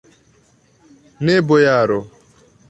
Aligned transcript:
Ne, 1.29 1.35
bojaro. 1.47 2.01